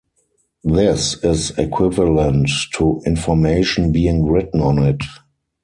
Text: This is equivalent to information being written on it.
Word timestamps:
This 0.63 1.23
is 1.23 1.51
equivalent 1.59 2.49
to 2.73 3.03
information 3.05 3.91
being 3.91 4.25
written 4.25 4.59
on 4.59 4.79
it. 4.79 5.03